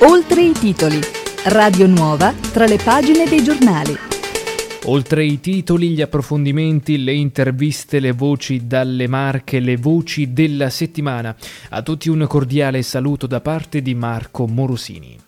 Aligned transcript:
Oltre 0.00 0.42
i 0.42 0.52
titoli. 0.52 0.98
Radio 1.44 1.86
Nuova 1.86 2.34
tra 2.52 2.66
le 2.66 2.78
pagine 2.82 3.26
dei 3.26 3.42
giornali. 3.42 3.96
Oltre 4.86 5.24
i 5.24 5.40
titoli, 5.40 5.90
gli 5.90 6.02
approfondimenti, 6.02 7.02
le 7.02 7.14
interviste, 7.14 8.00
le 8.00 8.12
voci 8.12 8.66
dalle 8.66 9.06
marche, 9.06 9.60
le 9.60 9.76
voci 9.76 10.32
della 10.32 10.68
settimana. 10.68 11.34
A 11.70 11.82
tutti 11.82 12.10
un 12.10 12.26
cordiale 12.28 12.82
saluto 12.82 13.26
da 13.26 13.40
parte 13.40 13.80
di 13.80 13.94
Marco 13.94 14.46
Morosini. 14.46 15.23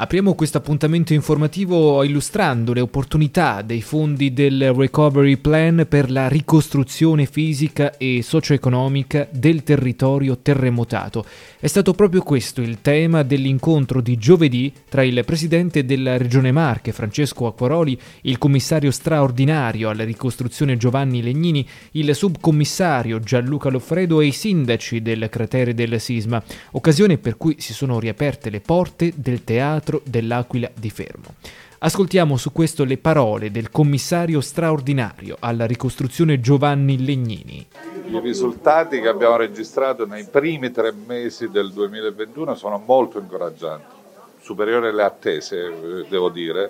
Apriamo 0.00 0.34
questo 0.34 0.58
appuntamento 0.58 1.12
informativo 1.12 2.04
illustrando 2.04 2.72
le 2.72 2.80
opportunità 2.80 3.62
dei 3.62 3.82
fondi 3.82 4.32
del 4.32 4.72
Recovery 4.72 5.38
Plan 5.38 5.86
per 5.88 6.12
la 6.12 6.28
ricostruzione 6.28 7.26
fisica 7.26 7.96
e 7.96 8.20
socio-economica 8.22 9.26
del 9.28 9.64
territorio 9.64 10.38
terremotato. 10.38 11.24
È 11.58 11.66
stato 11.66 11.94
proprio 11.94 12.22
questo 12.22 12.60
il 12.60 12.80
tema 12.80 13.24
dell'incontro 13.24 14.00
di 14.00 14.16
giovedì 14.16 14.72
tra 14.88 15.02
il 15.02 15.24
presidente 15.24 15.84
della 15.84 16.16
Regione 16.16 16.52
Marche, 16.52 16.92
Francesco 16.92 17.48
Acquaroli, 17.48 17.98
il 18.20 18.38
commissario 18.38 18.92
straordinario 18.92 19.90
alla 19.90 20.04
ricostruzione 20.04 20.76
Giovanni 20.76 21.22
Legnini, 21.22 21.66
il 21.92 22.14
subcommissario 22.14 23.18
Gianluca 23.18 23.68
Loffredo 23.68 24.20
e 24.20 24.26
i 24.26 24.32
sindaci 24.32 25.02
del 25.02 25.28
cratere 25.28 25.74
del 25.74 26.00
sisma, 26.00 26.40
occasione 26.70 27.18
per 27.18 27.36
cui 27.36 27.56
si 27.58 27.72
sono 27.72 27.98
riaperte 27.98 28.48
le 28.48 28.60
porte 28.60 29.12
del 29.16 29.42
teatro 29.42 29.86
teatro 29.88 30.02
dell'Aquila 30.04 30.70
di 30.74 30.90
Fermo. 30.90 31.34
Ascoltiamo 31.80 32.36
su 32.36 32.52
questo 32.52 32.84
le 32.84 32.98
parole 32.98 33.50
del 33.50 33.70
commissario 33.70 34.40
straordinario 34.40 35.36
alla 35.38 35.64
ricostruzione 35.64 36.40
Giovanni 36.40 37.02
Legnini. 37.02 37.66
I 38.06 38.20
risultati 38.20 39.00
che 39.00 39.08
abbiamo 39.08 39.36
registrato 39.36 40.04
nei 40.04 40.24
primi 40.24 40.70
tre 40.70 40.92
mesi 40.92 41.48
del 41.48 41.72
2021 41.72 42.54
sono 42.56 42.82
molto 42.84 43.18
incoraggianti, 43.18 43.94
superiori 44.40 44.88
alle 44.88 45.04
attese, 45.04 46.04
devo 46.08 46.30
dire, 46.30 46.68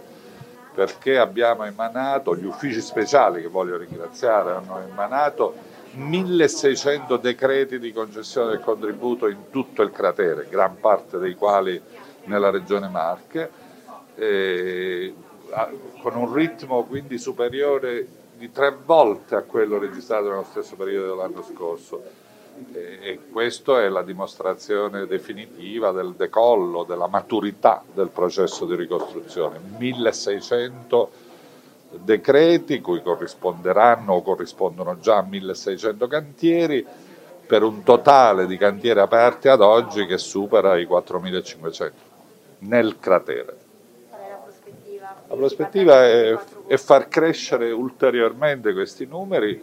perché 0.74 1.16
abbiamo 1.16 1.64
emanato, 1.64 2.36
gli 2.36 2.44
uffici 2.44 2.80
speciali 2.80 3.40
che 3.40 3.48
voglio 3.48 3.78
ringraziare, 3.78 4.52
hanno 4.52 4.78
emanato 4.86 5.54
1600 5.94 7.16
decreti 7.16 7.78
di 7.78 7.92
concessione 7.92 8.50
del 8.50 8.60
contributo 8.60 9.26
in 9.26 9.48
tutto 9.50 9.82
il 9.82 9.90
cratere, 9.90 10.48
gran 10.50 10.78
parte 10.78 11.18
dei 11.18 11.34
quali 11.34 11.80
nella 12.28 12.50
regione 12.50 12.88
Marche, 12.88 13.50
eh, 14.14 15.14
con 16.02 16.14
un 16.14 16.32
ritmo 16.32 16.84
quindi 16.84 17.18
superiore 17.18 18.06
di 18.36 18.52
tre 18.52 18.76
volte 18.84 19.34
a 19.34 19.42
quello 19.42 19.78
registrato 19.78 20.28
nello 20.28 20.46
stesso 20.48 20.76
periodo 20.76 21.08
dell'anno 21.08 21.42
scorso. 21.42 22.26
E 22.72 23.20
questa 23.30 23.82
è 23.82 23.88
la 23.88 24.02
dimostrazione 24.02 25.06
definitiva 25.06 25.92
del 25.92 26.14
decollo, 26.14 26.82
della 26.82 27.06
maturità 27.06 27.82
del 27.92 28.08
processo 28.08 28.64
di 28.66 28.74
ricostruzione. 28.74 29.60
1600 29.78 31.10
decreti 31.90 32.80
cui 32.80 33.00
corrisponderanno 33.00 34.12
o 34.12 34.22
corrispondono 34.22 34.98
già 34.98 35.18
a 35.18 35.22
1600 35.22 36.06
cantieri 36.06 36.86
per 37.46 37.62
un 37.62 37.82
totale 37.82 38.46
di 38.46 38.58
cantieri 38.58 39.00
aperti 39.00 39.48
ad 39.48 39.62
oggi 39.62 40.04
che 40.04 40.18
supera 40.18 40.76
i 40.76 40.84
4500 40.84 42.07
nel 42.60 42.98
cratere. 42.98 43.56
La 45.28 45.34
prospettiva 45.34 46.04
è, 46.04 46.38
è 46.66 46.76
far 46.76 47.08
crescere 47.08 47.70
ulteriormente 47.70 48.72
questi 48.72 49.06
numeri, 49.06 49.60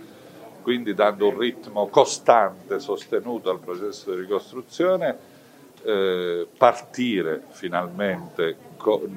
quindi 0.62 0.94
dando 0.94 1.28
un 1.28 1.38
ritmo 1.38 1.88
costante, 1.88 2.80
sostenuto 2.80 3.50
al 3.50 3.60
processo 3.60 4.12
di 4.12 4.22
ricostruzione, 4.22 5.18
eh, 5.84 6.48
partire 6.58 7.44
finalmente 7.50 8.58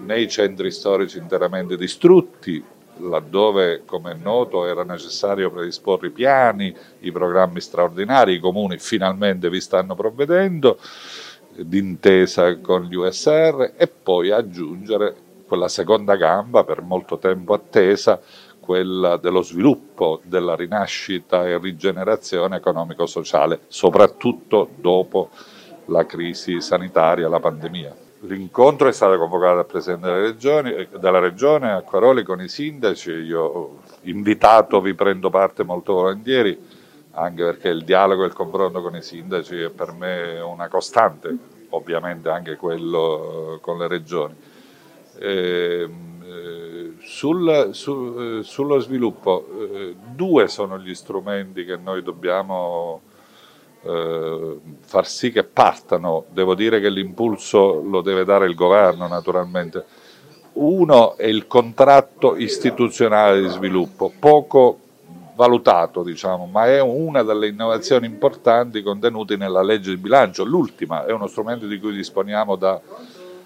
nei 0.05 0.29
centri 0.29 0.71
storici 0.71 1.19
interamente 1.19 1.77
distrutti, 1.77 2.63
laddove, 2.99 3.83
come 3.85 4.13
è 4.13 4.15
noto, 4.15 4.67
era 4.67 4.85
necessario 4.85 5.51
predisporre 5.51 6.09
i 6.09 6.11
piani, 6.11 6.75
i 7.01 7.13
programmi 7.13 7.61
straordinari, 7.61 8.35
i 8.35 8.41
comuni 8.41 8.79
finalmente 8.79 9.49
vi 9.49 9.61
stanno 9.61 9.95
provvedendo, 9.95 10.79
d'intesa 11.65 12.59
con 12.59 12.83
gli 12.83 12.95
USR 12.95 13.73
e 13.77 13.89
poi 13.89 14.31
aggiungere 14.31 15.15
quella 15.47 15.69
seconda 15.69 16.17
gamba 16.17 16.65
per 16.65 16.83
molto 16.83 17.19
tempo 17.19 17.55
attesa, 17.55 18.21
quella 18.61 19.17
dello 19.17 19.41
sviluppo, 19.41 20.21
della 20.25 20.55
rinascita 20.55 21.47
e 21.47 21.59
rigenerazione 21.59 22.57
economico-sociale, 22.57 23.61
soprattutto 23.67 24.69
dopo 24.77 25.31
la 25.87 26.05
crisi 26.05 26.61
sanitaria, 26.61 27.29
la 27.29 27.41
pandemia. 27.41 27.97
L'incontro 28.23 28.89
è 28.89 28.93
stato 28.93 29.17
convocato 29.17 29.55
dal 29.55 29.67
Presidente 29.67 30.07
della 30.07 30.21
Regione, 30.21 30.89
della 30.99 31.19
Regione 31.19 31.71
a 31.71 31.83
Quaroli 31.83 32.25
con 32.25 32.43
i 32.43 32.49
sindaci, 32.49 33.11
io 33.11 33.79
invitato 34.03 34.81
vi 34.81 34.93
prendo 34.93 35.31
parte 35.31 35.63
molto 35.63 35.95
volentieri, 35.95 36.59
anche 37.19 37.43
perché 37.45 37.69
il 37.69 37.85
dialogo 37.85 38.23
e 38.23 38.27
il 38.27 38.33
confronto 38.33 38.81
con 38.81 38.95
i 38.95 39.03
sindaci 39.03 39.61
è 39.61 39.71
per 39.71 39.93
me 39.93 40.41
una 40.41 40.69
costante, 40.69 41.37
ovviamente 41.71 42.29
anche 42.29 42.57
quello 42.57 43.55
eh, 43.55 43.61
con 43.61 43.79
le 43.79 43.89
regioni. 43.89 44.35
Eh, 45.19 45.91
sul, 47.01 47.71
su, 47.73 48.15
eh, 48.19 48.43
sullo 48.43 48.79
sviluppo, 48.79 49.47
due 50.15 50.47
sono 50.47 50.79
gli 50.79 50.95
strumenti 50.95 51.65
che 51.65 51.77
noi 51.77 52.03
dobbiamo 52.03 53.01
eh, 53.83 54.59
far 54.81 55.07
sì 55.07 55.33
che 55.33 55.45
partano. 55.45 56.27
Devo 56.31 56.55
dire 56.55 56.81
che 56.81 56.91
l'impulso 56.91 57.83
lo 57.83 58.01
deve 58.01 58.25
dare 58.25 58.47
il 58.47 58.55
governo 58.55 59.09
naturalmente. 59.09 59.85
Uno 60.55 61.17
è 61.17 61.27
il 61.27 61.47
contratto 61.47 62.37
istituzionale 62.37 63.41
di 63.41 63.49
sviluppo, 63.49 64.13
poco 64.19 64.81
valutato, 65.39 66.03
diciamo, 66.03 66.47
ma 66.47 66.67
è 66.67 66.81
una 66.81 67.23
delle 67.23 67.47
innovazioni 67.47 68.07
importanti 68.07 68.83
contenute 68.83 69.37
nella 69.37 69.63
legge 69.63 69.91
di 69.91 69.97
bilancio. 69.97 70.43
L'ultima 70.43 71.07
è 71.07 71.13
uno 71.13 71.29
strumento 71.29 71.67
di 71.67 71.79
cui 71.79 71.93
disponiamo 71.95 72.57
da 72.57 72.81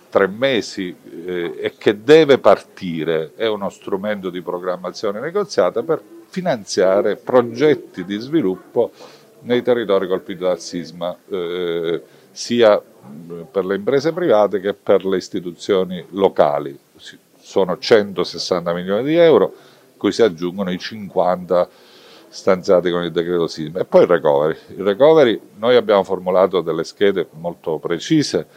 tre 0.08 0.26
mesi 0.26 0.96
eh, 1.26 1.54
e 1.60 1.74
che 1.76 2.02
deve 2.02 2.38
partire, 2.38 3.32
è 3.36 3.46
uno 3.46 3.68
strumento 3.68 4.30
di 4.30 4.40
programmazione 4.40 5.20
negoziata 5.20 5.82
per 5.82 6.02
finanziare 6.28 7.16
progetti 7.16 8.06
di 8.06 8.18
sviluppo 8.18 8.92
nei 9.40 9.60
territori 9.60 10.08
colpiti 10.08 10.40
dal 10.40 10.60
sisma, 10.60 11.14
eh, 11.28 12.02
sia 12.30 12.82
per 13.50 13.66
le 13.66 13.74
imprese 13.74 14.14
private 14.14 14.60
che 14.60 14.72
per 14.72 15.04
le 15.04 15.18
istituzioni 15.18 16.02
locali. 16.12 16.78
Sono 17.38 17.76
160 17.76 18.72
milioni 18.72 19.04
di 19.04 19.16
euro 19.16 19.52
cui 20.02 20.10
si 20.10 20.22
aggiungono 20.22 20.72
i 20.72 20.78
50 20.78 21.68
stanziati 22.26 22.90
con 22.90 23.04
il 23.04 23.12
decreto 23.12 23.46
sisma. 23.46 23.78
E 23.78 23.84
poi 23.84 24.02
il 24.02 24.08
recovery. 24.08 24.58
Il 24.70 24.82
recovery, 24.82 25.40
noi 25.58 25.76
abbiamo 25.76 26.02
formulato 26.02 26.60
delle 26.60 26.82
schede 26.82 27.28
molto 27.34 27.78
precise 27.78 28.48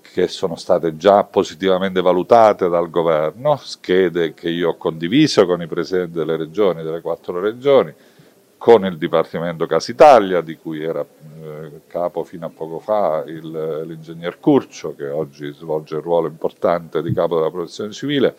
che 0.00 0.26
sono 0.26 0.56
state 0.56 0.96
già 0.96 1.22
positivamente 1.24 2.00
valutate 2.00 2.70
dal 2.70 2.88
governo, 2.88 3.56
schede 3.56 4.32
che 4.32 4.48
io 4.48 4.70
ho 4.70 4.76
condiviso 4.78 5.44
con 5.44 5.60
i 5.60 5.66
presidenti 5.66 6.16
delle 6.16 6.38
regioni, 6.38 6.82
delle 6.82 7.02
quattro 7.02 7.40
regioni, 7.40 7.92
con 8.56 8.86
il 8.86 8.96
Dipartimento 8.96 9.66
Casa 9.66 9.90
Italia, 9.90 10.40
di 10.40 10.56
cui 10.56 10.82
era 10.82 11.02
eh, 11.02 11.82
capo 11.86 12.24
fino 12.24 12.46
a 12.46 12.50
poco 12.50 12.78
fa 12.78 13.22
l'ingegner 13.22 14.40
Curcio, 14.40 14.94
che 14.96 15.10
oggi 15.10 15.52
svolge 15.52 15.96
il 15.96 16.02
ruolo 16.02 16.26
importante 16.26 17.02
di 17.02 17.12
capo 17.12 17.36
della 17.36 17.50
protezione 17.50 17.92
civile, 17.92 18.34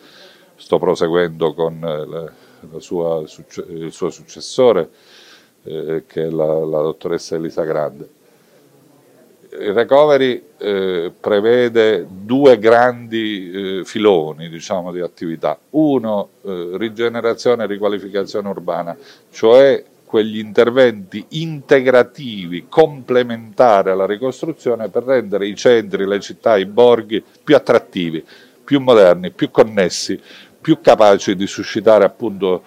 sto 0.60 0.78
proseguendo 0.78 1.54
con 1.54 1.82
eh, 1.82 2.80
sua, 2.80 3.20
il 3.20 3.90
suo 3.90 4.10
successore, 4.10 4.90
eh, 5.64 6.04
che 6.06 6.24
è 6.24 6.30
la, 6.30 6.64
la, 6.64 6.82
dottoressa 6.82 7.34
Elisa 7.34 7.64
Grande. 7.64 8.08
Il 9.52 9.72
recovery 9.72 10.42
eh, 10.58 11.10
prevede 11.18 12.06
due 12.08 12.58
grandi 12.58 13.50
eh, 13.50 13.84
filoni 13.84 14.48
diciamo, 14.48 14.92
di 14.92 15.00
attività. 15.00 15.58
Uno, 15.70 16.28
eh, 16.42 16.70
rigenerazione 16.74 17.64
e 17.64 17.66
riqualificazione 17.66 18.48
urbana, 18.48 18.96
cioè 19.32 19.82
quegli 20.04 20.38
interventi 20.38 21.24
integrativi, 21.30 22.66
complementari 22.68 23.90
alla 23.90 24.06
ricostruzione 24.06 24.88
per 24.88 25.04
rendere 25.04 25.46
i 25.46 25.54
centri, 25.54 26.06
le 26.06 26.20
città, 26.20 26.56
i 26.56 26.66
borghi 26.66 27.22
più 27.42 27.56
attrattivi, 27.56 28.24
più 28.62 28.80
moderni, 28.80 29.30
più 29.30 29.50
connessi, 29.50 30.20
più 30.60 30.80
capaci 30.80 31.34
di 31.34 31.46
suscitare 31.46 32.04
appunto 32.04 32.62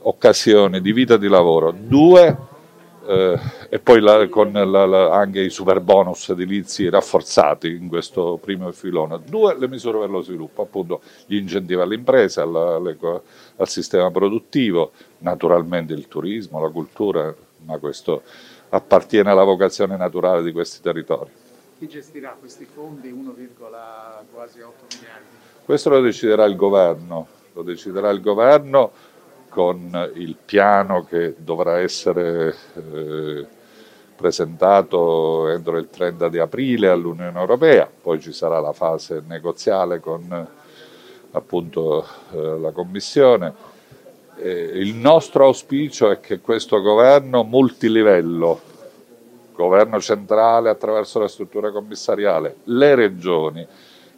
occasioni 0.00 0.80
di 0.80 0.92
vita 0.92 1.14
e 1.14 1.18
di 1.18 1.28
lavoro. 1.28 1.72
Due, 1.76 2.36
eh, 3.06 3.38
e 3.68 3.78
poi 3.78 4.00
la, 4.00 4.26
con 4.28 4.52
la, 4.52 4.84
la, 4.86 5.12
anche 5.12 5.40
i 5.40 5.50
super 5.50 5.80
bonus 5.80 6.28
edilizi 6.28 6.88
rafforzati 6.88 7.70
in 7.70 7.88
questo 7.88 8.38
primo 8.40 8.70
filone. 8.72 9.20
Due, 9.24 9.56
le 9.58 9.68
misure 9.68 9.98
per 10.00 10.10
lo 10.10 10.22
sviluppo, 10.22 10.62
appunto 10.62 11.00
gli 11.26 11.36
incentivi 11.36 11.80
all'impresa, 11.80 12.42
al 12.42 13.68
sistema 13.68 14.10
produttivo, 14.10 14.92
naturalmente 15.18 15.92
il 15.92 16.08
turismo, 16.08 16.60
la 16.60 16.70
cultura, 16.70 17.34
ma 17.64 17.78
questo 17.78 18.22
appartiene 18.68 19.30
alla 19.30 19.44
vocazione 19.44 19.96
naturale 19.96 20.42
di 20.42 20.52
questi 20.52 20.80
territori. 20.80 21.30
Chi 21.78 21.88
gestirà 21.88 22.34
questi 22.38 22.64
fondi 22.64 23.10
1, 23.10 23.34
quasi 24.32 24.60
8 24.60 24.84
miliardi? 24.94 25.45
Questo 25.66 25.88
lo 25.88 26.00
deciderà 26.00 26.44
il 26.44 26.54
governo, 26.54 27.26
lo 27.52 27.62
deciderà 27.62 28.10
il 28.10 28.20
governo 28.20 28.92
con 29.48 30.12
il 30.14 30.36
piano 30.44 31.04
che 31.04 31.34
dovrà 31.38 31.80
essere 31.80 32.54
eh, 32.74 33.44
presentato 34.14 35.48
entro 35.48 35.76
il 35.76 35.88
30 35.90 36.28
di 36.28 36.38
aprile 36.38 36.88
all'Unione 36.88 37.36
Europea, 37.36 37.90
poi 38.00 38.20
ci 38.20 38.30
sarà 38.30 38.60
la 38.60 38.72
fase 38.72 39.24
negoziale 39.26 39.98
con 39.98 40.48
appunto 41.32 42.06
eh, 42.30 42.58
la 42.60 42.70
Commissione. 42.70 43.52
Eh, 44.36 44.70
il 44.72 44.94
nostro 44.94 45.46
auspicio 45.46 46.12
è 46.12 46.20
che 46.20 46.38
questo 46.38 46.80
governo 46.80 47.42
multilivello, 47.42 48.60
governo 49.52 49.98
centrale 49.98 50.70
attraverso 50.70 51.18
la 51.18 51.26
struttura 51.26 51.72
commissariale, 51.72 52.58
le 52.66 52.94
regioni, 52.94 53.66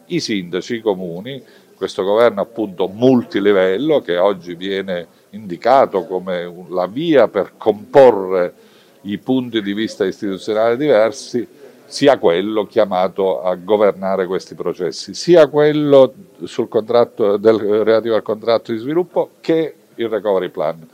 i 0.09 0.19
sindaci, 0.19 0.75
i 0.75 0.81
comuni, 0.81 1.41
questo 1.75 2.03
governo 2.03 2.41
appunto 2.41 2.87
multilivello 2.87 4.01
che 4.01 4.17
oggi 4.17 4.55
viene 4.55 5.07
indicato 5.31 6.05
come 6.05 6.65
la 6.69 6.87
via 6.87 7.27
per 7.27 7.53
comporre 7.57 8.53
i 9.01 9.17
punti 9.17 9.61
di 9.61 9.73
vista 9.73 10.05
istituzionali 10.05 10.75
diversi, 10.75 11.47
sia 11.85 12.17
quello 12.19 12.67
chiamato 12.67 13.41
a 13.41 13.55
governare 13.55 14.27
questi 14.27 14.55
processi, 14.55 15.13
sia 15.13 15.47
quello 15.47 16.13
del, 16.37 17.57
relativo 17.57 18.15
al 18.15 18.21
contratto 18.21 18.71
di 18.71 18.77
sviluppo 18.77 19.31
che 19.39 19.73
il 19.95 20.07
recovery 20.07 20.49
plan. 20.49 20.87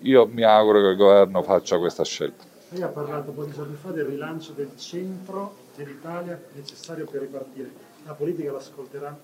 Io 0.00 0.26
mi 0.26 0.42
auguro 0.42 0.80
che 0.80 0.88
il 0.88 0.96
governo 0.96 1.42
faccia 1.42 1.78
questa 1.78 2.04
scelta. 2.04 2.44
Lei 2.70 2.82
ha 2.82 2.88
parlato 2.88 3.30
un 3.30 3.36
po' 3.36 3.44
di 3.44 3.52
giorni 3.52 3.74
fa 3.74 3.90
del 3.90 4.06
rilancio 4.06 4.52
del 4.52 4.70
centro 4.76 5.56
dell'Italia 5.76 6.40
necessario 6.54 7.06
per 7.08 7.20
ripartire. 7.20 7.91
La 8.04 8.14
politica 8.14 8.52
l'ascolterà? 8.52 9.16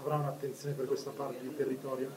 Avrà 0.00 0.16
un'attenzione 0.16 0.74
per 0.74 0.86
questa 0.86 1.10
parte 1.10 1.38
di 1.42 1.54
territorio? 1.56 2.08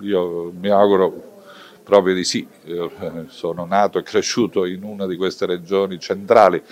Io 0.00 0.52
mi 0.52 0.68
auguro 0.68 1.34
proprio 1.82 2.14
di 2.14 2.24
sì. 2.24 2.46
Io 2.64 2.90
sono 3.28 3.64
nato 3.64 3.98
e 3.98 4.02
cresciuto 4.02 4.64
in 4.64 4.82
una 4.82 5.06
di 5.06 5.16
queste 5.16 5.46
regioni 5.46 5.98
centrali, 5.98 6.62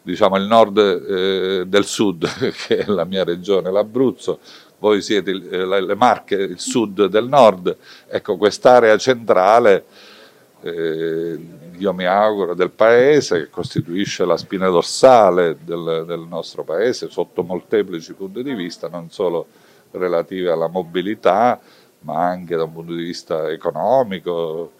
diciamo 0.00 0.36
il 0.36 0.44
nord 0.44 0.78
eh, 0.78 1.64
del 1.66 1.84
sud, 1.84 2.26
che 2.66 2.78
è 2.78 2.86
la 2.86 3.04
mia 3.04 3.24
regione, 3.24 3.70
l'Abruzzo, 3.70 4.38
voi 4.78 5.02
siete 5.02 5.30
eh, 5.30 5.66
le 5.66 5.94
Marche, 5.94 6.36
il 6.36 6.58
sud 6.58 7.06
del 7.06 7.28
nord, 7.28 7.76
ecco 8.08 8.36
quest'area 8.36 8.96
centrale 8.98 9.84
eh, 10.62 11.38
io 11.76 11.92
mi 11.92 12.04
auguro 12.04 12.54
del 12.54 12.70
paese 12.70 13.38
che 13.38 13.50
costituisce 13.50 14.24
la 14.24 14.36
spina 14.36 14.68
dorsale 14.68 15.58
del, 15.62 16.04
del 16.06 16.26
nostro 16.28 16.64
paese 16.64 17.10
sotto 17.10 17.42
molteplici 17.42 18.14
punti 18.14 18.42
di 18.42 18.54
vista, 18.54 18.88
non 18.88 19.10
solo 19.10 19.46
relative 19.92 20.50
alla 20.50 20.68
mobilità, 20.68 21.60
ma 22.00 22.26
anche 22.26 22.56
da 22.56 22.64
un 22.64 22.72
punto 22.72 22.94
di 22.94 23.02
vista 23.02 23.50
economico, 23.50 24.72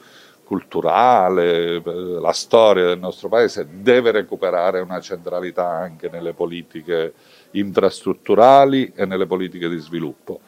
culturale, 0.45 1.81
la 1.83 2.33
storia 2.33 2.85
del 2.85 2.99
nostro 2.99 3.29
paese 3.29 3.67
deve 3.71 4.11
recuperare 4.11 4.81
una 4.81 5.01
centralità 5.01 5.69
anche 5.71 6.11
nelle 6.11 6.35
politiche 6.35 7.15
infrastrutturali 7.53 8.93
e 8.95 9.07
nelle 9.07 9.27
politiche 9.27 9.69
di 9.69 9.79
sviluppo. 9.79 10.41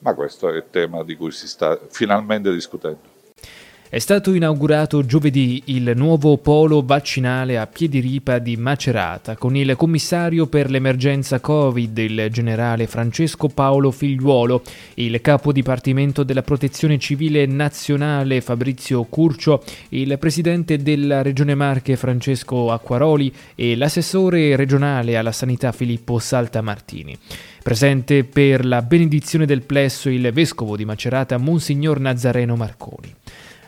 Ma 0.00 0.14
questo 0.14 0.48
è 0.48 0.56
il 0.56 0.64
tema 0.68 1.04
di 1.04 1.14
cui 1.14 1.30
si 1.30 1.46
sta 1.46 1.78
finalmente 1.88 2.52
discutendo. 2.52 3.11
È 3.92 3.98
stato 3.98 4.32
inaugurato 4.32 5.04
giovedì 5.04 5.64
il 5.66 5.92
nuovo 5.94 6.38
polo 6.38 6.82
vaccinale 6.82 7.58
a 7.58 7.66
Piediripa 7.66 8.38
di 8.38 8.56
Macerata 8.56 9.36
con 9.36 9.54
il 9.54 9.76
commissario 9.76 10.46
per 10.46 10.70
l'emergenza 10.70 11.40
Covid, 11.40 11.98
il 11.98 12.28
generale 12.30 12.86
Francesco 12.86 13.48
Paolo 13.48 13.90
Figliuolo, 13.90 14.62
il 14.94 15.20
capo 15.20 15.52
dipartimento 15.52 16.22
della 16.22 16.40
Protezione 16.40 16.98
Civile 16.98 17.44
Nazionale 17.44 18.40
Fabrizio 18.40 19.02
Curcio, 19.02 19.62
il 19.90 20.16
presidente 20.18 20.78
della 20.78 21.20
Regione 21.20 21.54
Marche 21.54 21.96
Francesco 21.96 22.70
Acquaroli 22.70 23.30
e 23.54 23.76
l'assessore 23.76 24.56
regionale 24.56 25.18
alla 25.18 25.32
sanità 25.32 25.70
Filippo 25.70 26.18
Saltamartini. 26.18 27.14
Presente 27.62 28.24
per 28.24 28.64
la 28.64 28.80
benedizione 28.80 29.44
del 29.44 29.60
plesso 29.60 30.08
il 30.08 30.32
vescovo 30.32 30.78
di 30.78 30.86
Macerata 30.86 31.36
Monsignor 31.36 32.00
Nazareno 32.00 32.56
Marconi. 32.56 33.20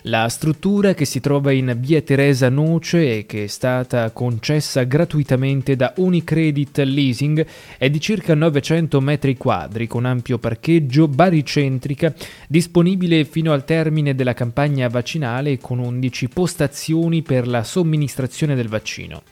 La 0.07 0.29
struttura 0.29 0.93
che 0.93 1.07
si 1.07 1.19
trova 1.19 1.51
in 1.51 1.75
via 1.79 2.03
Teresa 2.03 2.51
Noce 2.51 3.17
e 3.17 3.25
che 3.25 3.45
è 3.45 3.47
stata 3.47 4.11
concessa 4.11 4.83
gratuitamente 4.83 5.77
da 5.77 5.95
Unicredit 5.97 6.77
Leasing 6.81 7.47
è 7.79 7.89
di 7.89 7.99
circa 8.03 8.35
900 8.35 9.01
metri 9.01 9.35
quadri 9.39 9.87
con 9.87 10.05
ampio 10.05 10.37
parcheggio, 10.37 11.09
baricentrica, 11.09 12.13
disponibile 12.47 13.25
fino 13.25 13.55
al 13.55 13.65
termine 13.65 14.15
della 14.15 14.35
campagna 14.35 14.89
vaccinale 14.89 15.57
con 15.57 15.79
11 15.79 16.29
postazioni 16.29 17.23
per 17.23 17.49
la 17.49 17.65
somministrazione 17.65 18.55
del 18.55 18.69
vaccino. 18.69 19.23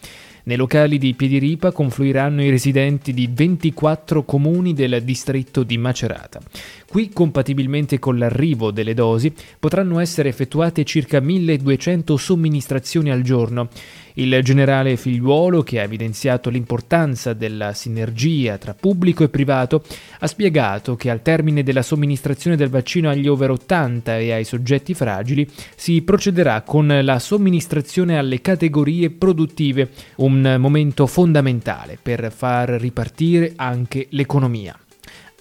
Nei 0.44 0.56
locali 0.56 0.98
di 0.98 1.14
Piediripa 1.14 1.70
confluiranno 1.70 2.42
i 2.42 2.50
residenti 2.50 3.12
di 3.12 3.28
24 3.32 4.24
comuni 4.24 4.74
del 4.74 5.00
distretto 5.04 5.62
di 5.62 5.78
Macerata. 5.78 6.40
Qui, 6.88 7.10
compatibilmente 7.10 8.00
con 8.00 8.18
l'arrivo 8.18 8.72
delle 8.72 8.92
dosi, 8.92 9.32
potranno 9.60 10.00
essere 10.00 10.30
effettuate 10.30 10.82
circa 10.82 11.20
1200 11.20 12.16
somministrazioni 12.16 13.10
al 13.12 13.22
giorno. 13.22 13.68
Il 14.14 14.40
generale 14.42 14.96
Figliuolo, 14.96 15.62
che 15.62 15.80
ha 15.80 15.84
evidenziato 15.84 16.50
l'importanza 16.50 17.32
della 17.32 17.72
sinergia 17.72 18.58
tra 18.58 18.74
pubblico 18.74 19.24
e 19.24 19.28
privato, 19.28 19.82
ha 20.18 20.26
spiegato 20.26 20.96
che 20.96 21.10
al 21.10 21.22
termine 21.22 21.62
della 21.62 21.82
somministrazione 21.82 22.56
del 22.56 22.68
vaccino 22.68 23.08
agli 23.08 23.26
over 23.28 23.50
80 23.50 24.18
e 24.18 24.32
ai 24.32 24.44
soggetti 24.44 24.94
fragili 24.94 25.48
si 25.76 26.02
procederà 26.02 26.62
con 26.62 27.00
la 27.02 27.18
somministrazione 27.18 28.18
alle 28.18 28.40
categorie 28.40 29.10
produttive, 29.10 29.90
un 30.16 30.56
momento 30.58 31.06
fondamentale 31.06 31.98
per 32.00 32.32
far 32.32 32.68
ripartire 32.70 33.52
anche 33.56 34.06
l'economia. 34.10 34.76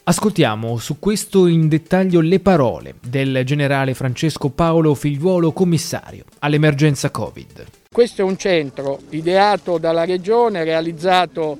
Ascoltiamo 0.04 0.78
su 0.78 0.98
questo 0.98 1.46
in 1.46 1.68
dettaglio 1.68 2.22
le 2.22 2.40
parole 2.40 2.96
del 3.08 3.44
generale 3.46 3.94
Francesco 3.94 4.50
Paolo 4.50 4.96
Figliuolo, 4.96 5.52
commissario 5.52 6.24
all'emergenza 6.40 7.12
Covid. 7.12 7.66
Questo 7.92 8.22
è 8.22 8.24
un 8.24 8.36
centro 8.36 8.98
ideato 9.10 9.78
dalla 9.78 10.04
Regione, 10.04 10.64
realizzato 10.64 11.60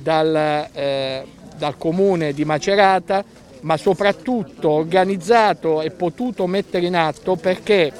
dal, 0.00 0.66
eh, 0.72 1.26
dal 1.58 1.76
Comune 1.76 2.32
di 2.32 2.46
Macerata, 2.46 3.22
ma 3.60 3.76
soprattutto 3.76 4.70
organizzato 4.70 5.82
e 5.82 5.90
potuto 5.90 6.46
mettere 6.46 6.86
in 6.86 6.96
atto 6.96 7.36
perché 7.36 7.92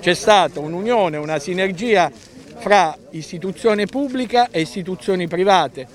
c'è 0.00 0.14
stata 0.14 0.58
un'unione, 0.58 1.18
una 1.18 1.38
sinergia 1.38 2.10
fra 2.56 2.96
istituzione 3.10 3.84
pubblica 3.84 4.48
e 4.50 4.62
istituzioni 4.62 5.28
private. 5.28 5.86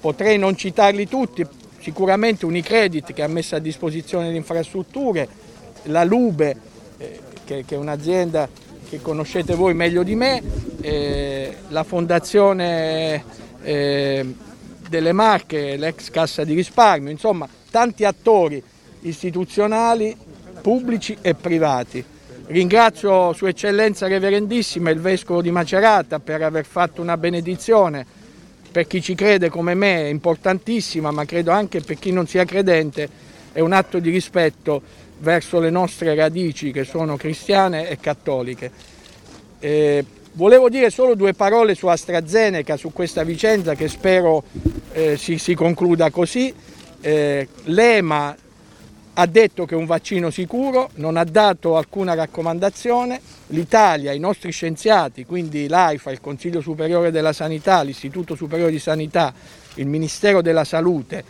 Potrei 0.00 0.38
non 0.38 0.56
citarli 0.56 1.08
tutti, 1.08 1.44
sicuramente 1.84 2.46
Unicredit 2.46 3.12
che 3.12 3.22
ha 3.22 3.28
messo 3.28 3.56
a 3.56 3.58
disposizione 3.58 4.30
le 4.30 4.36
infrastrutture, 4.36 5.28
la 5.84 6.02
Lube 6.02 6.56
eh, 6.96 7.20
che, 7.44 7.62
è 7.68 7.76
un'azienda 7.76 8.48
che 8.88 9.02
conoscete 9.02 9.54
voi 9.54 9.74
meglio 9.74 10.02
di 10.02 10.14
me, 10.14 10.42
eh, 10.80 11.54
la 11.68 11.84
fondazione 11.84 13.22
eh, 13.62 14.34
delle 14.88 15.12
Marche, 15.12 15.76
l'ex 15.76 16.08
Cassa 16.08 16.42
di 16.42 16.54
risparmio, 16.54 17.10
insomma 17.10 17.46
tanti 17.70 18.06
attori 18.06 18.62
istituzionali, 19.00 20.16
pubblici 20.62 21.18
e 21.20 21.34
privati. 21.34 22.02
Ringrazio 22.46 23.34
Sua 23.34 23.50
Eccellenza 23.50 24.06
Reverendissima 24.06 24.88
il 24.88 25.00
Vescovo 25.00 25.42
di 25.42 25.50
Macerata 25.50 26.18
per 26.18 26.40
aver 26.40 26.64
fatto 26.64 27.02
una 27.02 27.18
benedizione, 27.18 28.06
per 28.74 28.88
chi 28.88 29.00
ci 29.00 29.14
crede 29.14 29.50
come 29.50 29.74
me 29.74 29.98
è 29.98 30.08
importantissima, 30.08 31.12
ma 31.12 31.24
credo 31.24 31.52
anche 31.52 31.80
per 31.80 31.96
chi 31.96 32.10
non 32.10 32.26
sia 32.26 32.44
credente 32.44 33.08
è 33.52 33.60
un 33.60 33.72
atto 33.72 34.00
di 34.00 34.10
rispetto 34.10 34.82
verso 35.18 35.60
le 35.60 35.70
nostre 35.70 36.12
radici 36.16 36.72
che 36.72 36.82
sono 36.82 37.16
cristiane 37.16 37.88
e 37.88 37.98
cattoliche. 38.00 38.72
Eh, 39.60 40.04
volevo 40.32 40.68
dire 40.68 40.90
solo 40.90 41.14
due 41.14 41.34
parole 41.34 41.76
su 41.76 41.86
AstraZeneca, 41.86 42.76
su 42.76 42.92
questa 42.92 43.22
vicenda 43.22 43.76
che 43.76 43.86
spero 43.86 44.42
eh, 44.90 45.16
si, 45.16 45.38
si, 45.38 45.54
concluda 45.54 46.10
così. 46.10 46.52
Eh, 47.00 47.46
L'EMA 47.66 48.36
ha 49.14 49.26
detto 49.26 49.64
che 49.64 49.74
è 49.74 49.78
un 49.78 49.86
vaccino 49.86 50.30
sicuro, 50.30 50.90
non 50.94 51.16
ha 51.16 51.24
dato 51.24 51.76
alcuna 51.76 52.14
raccomandazione, 52.14 53.20
l'Italia, 53.48 54.12
i 54.12 54.18
nostri 54.18 54.50
scienziati, 54.50 55.24
quindi 55.24 55.68
l'AIFA, 55.68 56.10
il 56.10 56.20
Consiglio 56.20 56.60
Superiore 56.60 57.12
della 57.12 57.32
Sanità, 57.32 57.82
l'Istituto 57.82 58.34
Superiore 58.34 58.72
di 58.72 58.80
Sanità, 58.80 59.32
il 59.74 59.86
Ministero 59.86 60.42
della 60.42 60.64
Salute, 60.64 61.22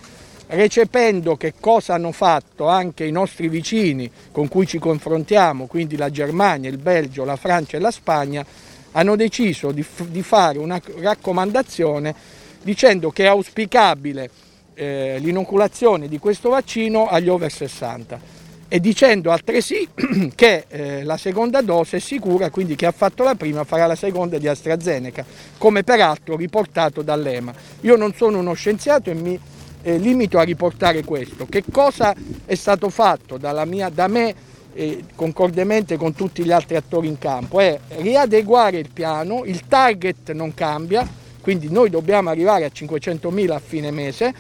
recependo 0.47 1.37
che 1.37 1.55
cosa 1.61 1.95
hanno 1.95 2.13
fatto 2.13 2.69
anche 2.69 3.05
i 3.05 3.11
nostri 3.11 3.49
vicini 3.49 4.11
con 4.33 4.49
cui 4.49 4.67
ci 4.67 4.79
confrontiamo, 4.79 5.67
quindi 5.67 5.97
la 5.97 6.11
Germania, 6.11 6.71
il 6.71 6.79
Belgio, 6.79 7.25
la 7.25 7.37
Francia 7.37 7.77
e 7.77 7.81
la 7.81 7.91
Spagna, 7.91 8.45
hanno 8.93 9.17
deciso 9.17 9.73
di, 9.73 9.85
di 10.07 10.23
fare 10.23 10.57
una 10.59 10.81
raccomandazione 11.01 12.15
dicendo 12.63 13.11
che 13.11 13.25
è 13.25 13.27
auspicabile 13.27 14.31
eh, 14.75 15.17
l'inoculazione 15.21 16.09
di 16.09 16.19
questo 16.19 16.51
vaccino 16.51 17.07
agli 17.09 17.29
over 17.29 17.51
60 17.51 18.43
e 18.69 18.81
dicendo 18.81 19.31
altresì 19.31 19.89
che 20.35 20.65
eh, 20.69 21.05
la 21.05 21.17
seconda 21.17 21.61
dose 21.61 21.99
è 21.99 22.01
sicura, 22.01 22.51
quindi 22.51 22.75
chi 22.75 22.85
ha 22.87 22.93
fatto 22.93 23.23
la 23.23 23.35
prima 23.35 23.65
farà 23.65 23.87
la 23.87 23.95
seconda 23.95 24.39
di 24.39 24.49
AstraZeneca, 24.49 25.25
come 25.59 25.85
peraltro 25.85 26.37
riportato 26.37 27.03
dall'EMA. 27.03 27.53
Io 27.83 27.97
non 27.97 28.15
sono 28.15 28.39
uno 28.39 28.55
scienziato 28.55 29.11
e 29.11 29.15
mi 29.15 29.39
eh, 29.83 29.99
limito 29.99 30.39
a 30.39 30.43
riportare 30.43 31.05
questo. 31.05 31.47
Che 31.49 31.63
cosa 31.71 32.15
è 32.45 32.55
stato 32.55 32.89
fatto 32.89 33.39
mia, 33.67 33.91
da 33.91 34.09
me 34.09 34.35
eh, 34.73 35.05
concordemente 35.15 35.97
con 35.97 36.15
tutti 36.15 36.43
gli 36.43 36.51
altri 36.51 36.75
attori 36.75 37.07
in 37.07 37.19
campo? 37.19 37.61
È 37.61 37.79
riadeguare 37.99 38.79
il 38.79 38.89
piano, 38.93 39.45
il 39.45 39.67
target 39.69 40.33
non 40.33 40.53
cambia, 40.55 41.07
quindi 41.41 41.71
noi 41.71 41.91
dobbiamo 41.91 42.31
arrivare 42.31 42.65
a 42.65 42.71
500.000 42.75 43.51
a 43.53 43.59
fine 43.59 43.91
mese, 43.91 44.35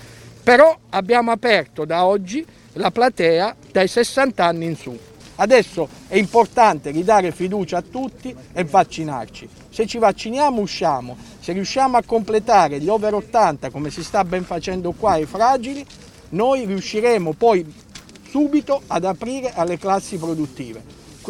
però 0.45 0.77
abbiamo 0.91 1.31
aperto 1.31 1.87
da 1.87 2.05
oggi 2.05 2.45
la 2.75 2.91
platea 2.91 3.57
dai 3.73 3.89
60 3.89 4.45
anni 4.45 4.67
in 4.67 4.77
su. 4.77 4.97
Adesso 5.37 5.89
è 6.07 6.17
importante 6.17 6.91
ridare 6.91 7.33
fiducia 7.33 7.79
a 7.79 7.83
tutti 7.83 8.35
e 8.53 8.65
vaccinarci. 8.65 9.49
Se 9.71 9.87
ci 9.87 9.99
vacciniamo 9.99 10.61
usciamo, 10.61 11.17
se 11.41 11.53
riusciamo 11.53 11.97
a 11.97 12.03
completare 12.05 12.79
gli 12.79 12.89
over 12.89 13.15
80 13.15 13.71
come 13.71 13.91
si 13.91 14.05
sta 14.05 14.23
ben 14.23 14.45
facendo 14.45 14.93
qua 14.93 15.13
ai 15.13 15.25
fragili, 15.25 15.85
noi 16.31 16.67
riusciremo 16.67 17.33
poi 17.33 17.65
subito 18.29 18.83
ad 18.89 19.05
aprire 19.05 19.55
alle 19.55 19.79
classi 19.79 20.19
produttive. 20.19 20.83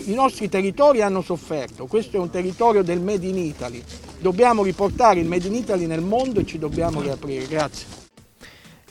I 0.06 0.14
nostri 0.14 0.48
territori 0.48 1.02
hanno 1.02 1.22
sofferto, 1.22 1.86
questo 1.86 2.16
è 2.16 2.20
un 2.20 2.30
territorio 2.30 2.82
del 2.82 3.00
Made 3.00 3.26
in 3.26 3.38
Italy, 3.38 3.82
dobbiamo 4.18 4.64
riportare 4.64 5.20
il 5.20 5.26
Made 5.26 5.46
in 5.46 5.54
Italy 5.54 5.86
nel 5.86 6.00
mondo 6.00 6.40
e 6.40 6.46
ci 6.46 6.58
dobbiamo 6.58 7.00
riaprire. 7.00 7.46
Grazie. 7.46 8.03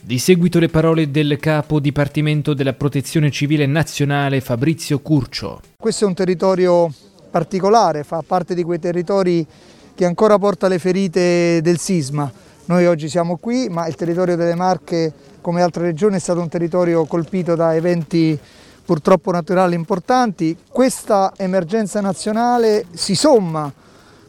Di 0.06 0.18
seguito 0.18 0.58
le 0.58 0.68
parole 0.68 1.10
del 1.10 1.38
capo 1.40 1.80
Dipartimento 1.80 2.52
della 2.52 2.74
Protezione 2.74 3.30
Civile 3.30 3.64
Nazionale 3.64 4.42
Fabrizio 4.42 4.98
Curcio. 4.98 5.62
Questo 5.78 6.04
è 6.04 6.06
un 6.06 6.12
territorio 6.12 6.92
particolare, 7.30 8.04
fa 8.04 8.22
parte 8.24 8.54
di 8.54 8.62
quei 8.62 8.78
territori 8.78 9.46
che 9.94 10.04
ancora 10.04 10.38
porta 10.38 10.68
le 10.68 10.78
ferite 10.78 11.62
del 11.62 11.78
sisma. 11.78 12.30
Noi 12.66 12.84
oggi 12.84 13.08
siamo 13.08 13.38
qui, 13.38 13.70
ma 13.70 13.86
il 13.86 13.94
territorio 13.94 14.36
delle 14.36 14.54
Marche, 14.54 15.10
come 15.40 15.62
altre 15.62 15.84
regioni, 15.84 16.16
è 16.16 16.20
stato 16.20 16.40
un 16.40 16.50
territorio 16.50 17.06
colpito 17.06 17.54
da 17.54 17.74
eventi 17.74 18.38
purtroppo 18.84 19.30
naturali 19.30 19.74
importanti. 19.74 20.54
Questa 20.68 21.32
emergenza 21.34 22.02
nazionale 22.02 22.84
si 22.92 23.14
somma 23.14 23.72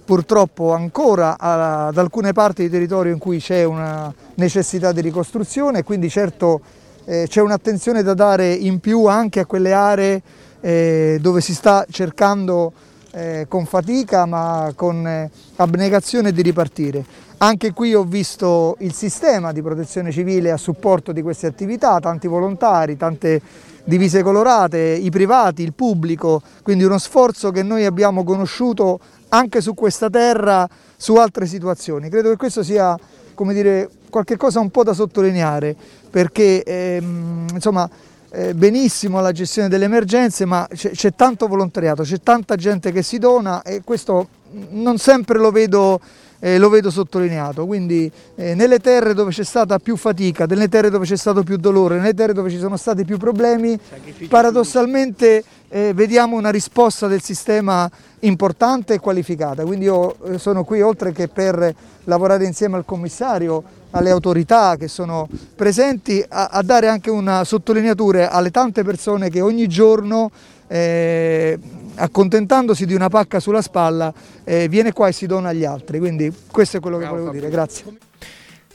purtroppo 0.05 0.71
ancora 0.73 1.37
ad 1.37 1.97
alcune 1.97 2.31
parti 2.31 2.61
di 2.63 2.69
territorio 2.69 3.11
in 3.11 3.17
cui 3.17 3.39
c'è 3.39 3.63
una 3.63 4.13
necessità 4.35 4.91
di 4.91 5.01
ricostruzione, 5.01 5.83
quindi 5.83 6.09
certo 6.09 6.61
eh, 7.05 7.25
c'è 7.27 7.41
un'attenzione 7.41 8.03
da 8.03 8.13
dare 8.13 8.53
in 8.53 8.79
più 8.79 9.07
anche 9.07 9.39
a 9.39 9.45
quelle 9.45 9.73
aree 9.73 10.21
eh, 10.61 11.17
dove 11.19 11.41
si 11.41 11.53
sta 11.53 11.85
cercando 11.89 12.71
eh, 13.11 13.45
con 13.47 13.65
fatica 13.65 14.25
ma 14.25 14.71
con 14.75 15.07
eh, 15.07 15.29
abnegazione 15.55 16.31
di 16.31 16.41
ripartire. 16.41 17.03
Anche 17.37 17.73
qui 17.73 17.93
ho 17.93 18.03
visto 18.03 18.77
il 18.79 18.93
sistema 18.93 19.51
di 19.51 19.61
protezione 19.61 20.11
civile 20.11 20.51
a 20.51 20.57
supporto 20.57 21.11
di 21.11 21.21
queste 21.21 21.47
attività, 21.47 21.99
tanti 21.99 22.27
volontari, 22.27 22.95
tante 22.95 23.41
divise 23.83 24.23
colorate, 24.23 24.79
i 24.79 25.09
privati, 25.09 25.61
il 25.61 25.73
pubblico, 25.73 26.41
quindi 26.63 26.83
uno 26.83 26.97
sforzo 26.97 27.51
che 27.51 27.61
noi 27.61 27.85
abbiamo 27.85 28.23
conosciuto 28.23 28.99
anche 29.35 29.61
su 29.61 29.73
questa 29.73 30.09
terra, 30.09 30.67
su 30.95 31.15
altre 31.15 31.45
situazioni. 31.45 32.09
Credo 32.09 32.29
che 32.29 32.37
questo 32.37 32.63
sia 32.63 32.97
come 33.35 33.53
dire, 33.53 33.89
qualcosa 34.09 34.59
un 34.59 34.71
po' 34.71 34.83
da 34.83 34.93
sottolineare, 34.93 35.75
perché 36.09 36.63
ehm, 36.63 37.47
insomma, 37.53 37.87
eh, 38.31 38.55
benissimo 38.55 39.21
la 39.21 39.31
gestione 39.31 39.67
delle 39.67 39.85
emergenze, 39.85 40.45
ma 40.45 40.67
c'è 40.73 41.13
tanto 41.13 41.47
volontariato, 41.47 42.01
c'è 42.01 42.19
tanta 42.21 42.55
gente 42.55 42.91
che 42.91 43.03
si 43.03 43.19
dona 43.19 43.61
e 43.61 43.81
questo 43.83 44.29
non 44.69 44.97
sempre 44.97 45.37
lo 45.37 45.51
vedo 45.51 45.99
eh, 46.39 46.57
lo 46.57 46.69
vedo 46.69 46.89
sottolineato, 46.89 47.65
quindi 47.65 48.11
eh, 48.35 48.55
nelle 48.55 48.79
terre 48.79 49.13
dove 49.13 49.31
c'è 49.31 49.43
stata 49.43 49.79
più 49.79 49.95
fatica, 49.95 50.45
nelle 50.45 50.67
terre 50.67 50.89
dove 50.89 51.05
c'è 51.05 51.17
stato 51.17 51.43
più 51.43 51.57
dolore, 51.57 51.97
nelle 51.97 52.13
terre 52.13 52.33
dove 52.33 52.49
ci 52.49 52.57
sono 52.57 52.77
stati 52.77 53.05
più 53.05 53.17
problemi, 53.17 53.79
paradossalmente 54.27 55.43
eh, 55.69 55.93
vediamo 55.93 56.37
una 56.37 56.51
risposta 56.51 57.07
del 57.07 57.21
sistema 57.21 57.89
importante 58.19 58.95
e 58.95 58.99
qualificata, 58.99 59.63
quindi 59.63 59.85
io 59.85 60.15
eh, 60.25 60.37
sono 60.37 60.63
qui 60.63 60.81
oltre 60.81 61.11
che 61.11 61.27
per 61.27 61.73
lavorare 62.05 62.45
insieme 62.45 62.77
al 62.77 62.85
commissario, 62.85 63.63
alle 63.91 64.09
autorità 64.09 64.75
che 64.77 64.87
sono 64.87 65.27
presenti, 65.55 66.23
a, 66.27 66.47
a 66.51 66.61
dare 66.61 66.87
anche 66.87 67.09
una 67.09 67.43
sottolineatura 67.43 68.29
alle 68.29 68.51
tante 68.51 68.83
persone 68.83 69.29
che 69.29 69.41
ogni 69.41 69.67
giorno 69.67 70.31
eh, 70.67 71.57
accontentandosi 71.95 72.85
di 72.85 72.93
una 72.93 73.09
pacca 73.09 73.39
sulla 73.39 73.61
spalla, 73.61 74.13
eh, 74.43 74.67
viene 74.67 74.93
qua 74.93 75.07
e 75.07 75.11
si 75.11 75.25
dona 75.25 75.49
agli 75.49 75.65
altri. 75.65 75.99
Quindi 75.99 76.33
questo 76.51 76.77
è 76.77 76.79
quello 76.79 76.97
che 76.97 77.05
volevo 77.07 77.31
dire. 77.31 77.49
Grazie. 77.49 77.97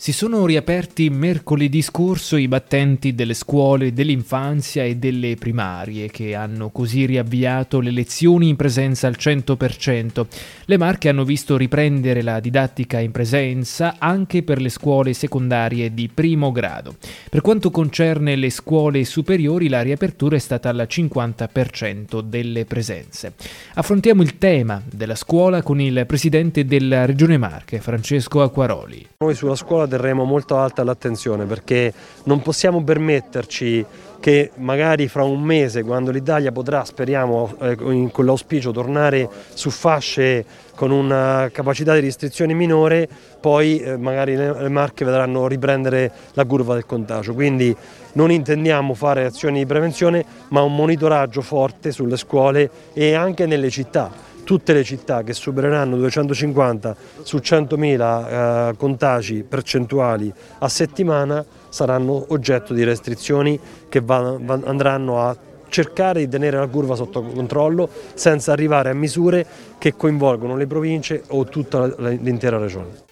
Si 0.00 0.12
sono 0.12 0.47
riaperti 0.47 1.11
mercoledì 1.11 1.83
scorso 1.83 2.37
i 2.37 2.49
battenti 2.49 3.14
delle 3.14 3.35
scuole 3.35 3.92
dell'infanzia 3.92 4.83
e 4.83 4.97
delle 4.97 5.37
primarie 5.37 6.09
che 6.09 6.35
hanno 6.35 6.71
così 6.71 7.04
riavviato 7.04 7.80
le 7.80 7.90
lezioni 7.90 8.49
in 8.49 8.57
presenza 8.57 9.09
al 9.09 9.16
100%. 9.19 10.26
Le 10.64 10.78
Marche 10.78 11.11
hanno 11.11 11.25
visto 11.25 11.59
riprendere 11.59 12.23
la 12.23 12.40
didattica 12.40 12.99
in 12.99 13.11
presenza 13.11 13.97
anche 13.99 14.42
per 14.42 14.62
le 14.62 14.71
scuole 14.71 15.12
secondarie 15.12 15.92
di 15.92 16.09
primo 16.09 16.50
grado. 16.50 16.97
Per 17.28 17.42
quanto 17.42 17.71
concerne 17.71 18.37
le 18.37 18.49
scuole 18.49 19.04
superiori 19.04 19.69
la 19.69 19.83
riapertura 19.83 20.35
è 20.35 20.38
stata 20.38 20.71
al 20.71 20.87
50% 20.88 22.21
delle 22.21 22.64
presenze. 22.64 23.35
Affrontiamo 23.75 24.23
il 24.23 24.38
tema 24.38 24.83
della 24.90 25.14
scuola 25.14 25.62
con 25.62 25.78
il 25.78 26.04
presidente 26.07 26.64
della 26.64 27.04
Regione 27.04 27.37
Marche, 27.37 27.80
Francesco 27.80 28.40
Acquaroli. 28.40 29.07
Noi 29.19 29.35
sulla 29.35 29.57
scuola 29.57 29.88
terremo 29.90 30.25
molto 30.25 30.56
alta 30.56 30.82
l'attenzione 30.82 31.44
perché 31.44 31.92
non 32.25 32.40
possiamo 32.40 32.82
permetterci 32.82 33.85
che 34.20 34.50
magari 34.56 35.09
fra 35.09 35.25
un 35.25 35.42
mese, 35.42 35.82
quando 35.82 36.11
l'Italia 36.11 36.52
potrà, 36.52 36.85
speriamo, 36.85 37.54
eh, 37.61 37.76
con 38.12 38.25
l'auspicio, 38.26 38.70
tornare 38.70 39.28
su 39.54 39.70
fasce 39.70 40.44
con 40.75 40.90
una 40.90 41.49
capacità 41.52 41.94
di 41.94 42.00
restrizione 42.00 42.52
minore, 42.52 43.09
poi 43.40 43.78
eh, 43.80 43.97
magari 43.97 44.37
le, 44.37 44.62
le 44.62 44.68
Marche 44.68 45.06
vedranno 45.06 45.47
riprendere 45.47 46.12
la 46.35 46.44
curva 46.44 46.75
del 46.75 46.85
contagio. 46.85 47.32
Quindi 47.32 47.75
non 48.12 48.30
intendiamo 48.30 48.92
fare 48.92 49.25
azioni 49.25 49.61
di 49.61 49.66
prevenzione, 49.66 50.25
ma 50.49 50.61
un 50.62 50.75
monitoraggio 50.75 51.40
forte 51.40 51.90
sulle 51.90 52.18
scuole 52.18 52.70
e 52.92 53.14
anche 53.14 53.47
nelle 53.47 53.70
città 53.70 54.28
tutte 54.50 54.73
le 54.73 54.83
città 54.83 55.23
che 55.23 55.33
supereranno 55.33 55.97
250 55.97 56.97
su 57.23 57.37
100.000 57.37 58.71
eh, 58.71 58.76
contagi 58.76 59.45
percentuali 59.49 60.33
a 60.59 60.69
settimana 60.69 61.45
saranno 61.69 62.25
oggetto 62.30 62.75
di 62.75 62.83
restrizioni 62.83 63.57
che 63.88 64.00
va, 64.00 64.37
va, 64.40 64.59
andranno 64.64 65.21
a 65.21 65.37
cercare 65.69 66.19
di 66.19 66.28
tenere 66.28 66.59
la 66.59 66.66
curva 66.66 66.97
sotto 66.97 67.23
controllo 67.23 67.88
senza 68.14 68.50
arrivare 68.50 68.90
a 68.90 68.92
misure 68.92 69.47
che 69.78 69.95
coinvolgono 69.95 70.57
le 70.57 70.66
province 70.66 71.23
o 71.28 71.45
tutta 71.45 71.87
l'intera 71.87 72.59
regione. 72.59 73.04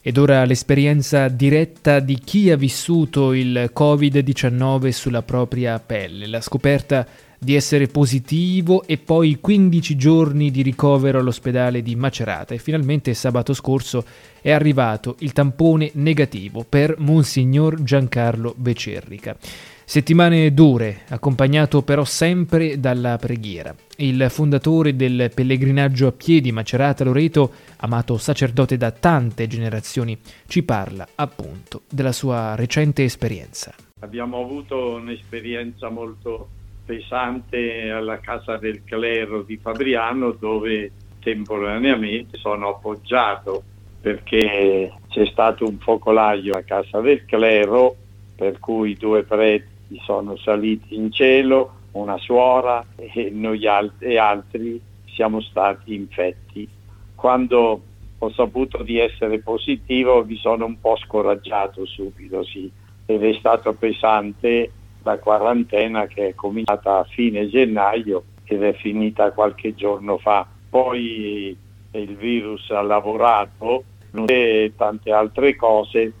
Ed 0.00 0.16
ora 0.16 0.42
l'esperienza 0.46 1.28
diretta 1.28 2.00
di 2.00 2.18
chi 2.18 2.50
ha 2.50 2.56
vissuto 2.56 3.34
il 3.34 3.70
Covid-19 3.76 4.88
sulla 4.88 5.20
propria 5.20 5.78
pelle, 5.78 6.26
la 6.26 6.40
scoperta 6.40 7.06
di 7.42 7.56
essere 7.56 7.88
positivo 7.88 8.84
e 8.86 8.98
poi 8.98 9.38
15 9.40 9.96
giorni 9.96 10.52
di 10.52 10.62
ricovero 10.62 11.18
all'ospedale 11.18 11.82
di 11.82 11.96
Macerata 11.96 12.54
e 12.54 12.58
finalmente 12.58 13.14
sabato 13.14 13.52
scorso 13.52 14.04
è 14.40 14.52
arrivato 14.52 15.16
il 15.18 15.32
tampone 15.32 15.90
negativo 15.94 16.64
per 16.68 16.94
Monsignor 16.98 17.82
Giancarlo 17.82 18.54
Becerrica. 18.56 19.36
Settimane 19.84 20.54
dure, 20.54 21.00
accompagnato 21.08 21.82
però 21.82 22.04
sempre 22.04 22.78
dalla 22.78 23.18
preghiera. 23.18 23.74
Il 23.96 24.28
fondatore 24.30 24.94
del 24.94 25.32
pellegrinaggio 25.34 26.06
a 26.06 26.12
piedi 26.12 26.52
Macerata 26.52 27.02
Loreto, 27.02 27.50
amato 27.78 28.18
sacerdote 28.18 28.76
da 28.76 28.92
tante 28.92 29.48
generazioni, 29.48 30.16
ci 30.46 30.62
parla 30.62 31.08
appunto 31.16 31.82
della 31.90 32.12
sua 32.12 32.54
recente 32.54 33.02
esperienza. 33.02 33.74
Abbiamo 33.98 34.40
avuto 34.40 34.94
un'esperienza 34.94 35.88
molto 35.88 36.48
pesante 36.92 37.90
alla 37.90 38.18
Casa 38.18 38.58
del 38.58 38.84
Clero 38.84 39.42
di 39.42 39.56
Fabriano 39.56 40.32
dove 40.32 40.92
temporaneamente 41.20 42.36
sono 42.36 42.68
appoggiato 42.68 43.62
perché 43.98 44.92
c'è 45.08 45.24
stato 45.26 45.64
un 45.66 45.78
focolaio 45.78 46.54
a 46.54 46.62
Casa 46.62 47.00
del 47.00 47.24
Clero 47.24 47.96
per 48.36 48.58
cui 48.58 48.94
due 48.94 49.22
preti 49.22 49.98
sono 50.04 50.36
saliti 50.36 50.94
in 50.96 51.10
cielo, 51.12 51.76
una 51.92 52.18
suora 52.18 52.84
e 52.96 53.30
noi 53.30 53.66
alt- 53.66 54.02
e 54.02 54.18
altri 54.18 54.80
siamo 55.06 55.40
stati 55.40 55.94
infetti. 55.94 56.68
Quando 57.14 57.82
ho 58.18 58.30
saputo 58.32 58.82
di 58.82 58.98
essere 58.98 59.38
positivo, 59.38 60.24
mi 60.24 60.36
sono 60.36 60.66
un 60.66 60.78
po' 60.78 60.96
scoraggiato 60.96 61.86
subito, 61.86 62.44
sì, 62.44 62.70
ed 63.06 63.22
è 63.22 63.32
stato 63.34 63.72
pesante 63.74 64.70
la 65.02 65.18
quarantena 65.18 66.06
che 66.06 66.28
è 66.28 66.34
cominciata 66.34 66.98
a 66.98 67.04
fine 67.04 67.48
gennaio 67.48 68.24
ed 68.44 68.62
è 68.62 68.72
finita 68.74 69.32
qualche 69.32 69.74
giorno 69.74 70.18
fa. 70.18 70.46
Poi 70.68 71.56
il 71.90 72.16
virus 72.16 72.70
ha 72.70 72.80
lavorato 72.80 73.84
e 74.26 74.72
tante 74.76 75.12
altre 75.12 75.56
cose 75.56 76.12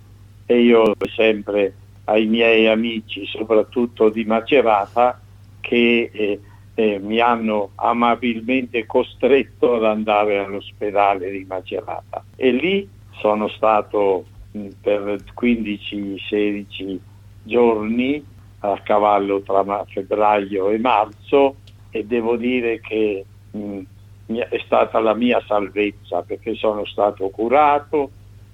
e 0.46 0.60
io 0.60 0.94
sempre 1.14 1.74
ai 2.04 2.26
miei 2.26 2.66
amici, 2.66 3.26
soprattutto 3.26 4.08
di 4.08 4.24
Macerata, 4.24 5.20
che 5.60 6.10
eh, 6.12 6.40
eh, 6.74 6.98
mi 6.98 7.20
hanno 7.20 7.70
amabilmente 7.76 8.86
costretto 8.86 9.76
ad 9.76 9.84
andare 9.84 10.38
all'ospedale 10.38 11.30
di 11.30 11.44
Macerata. 11.48 12.24
E 12.34 12.50
lì 12.50 12.88
sono 13.18 13.48
stato 13.48 14.24
mh, 14.50 14.68
per 14.80 15.22
15-16 15.40 16.98
giorni 17.44 18.24
a 18.64 18.80
cavallo 18.82 19.40
tra 19.42 19.84
febbraio 19.88 20.70
e 20.70 20.78
marzo 20.78 21.56
e 21.90 22.04
devo 22.04 22.36
dire 22.36 22.80
che 22.80 23.24
mh, 23.50 23.80
è 24.26 24.60
stata 24.64 25.00
la 25.00 25.14
mia 25.14 25.42
salvezza 25.46 26.22
perché 26.22 26.54
sono 26.54 26.84
stato 26.86 27.28
curato, 27.28 28.10